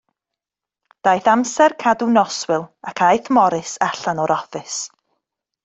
[1.07, 4.83] Daeth amser cadw noswyl, ac aeth Morris allan o'r offis.